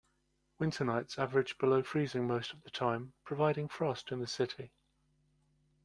[0.57, 4.71] Winter nights average below freezing most of the time, providing frost in the city.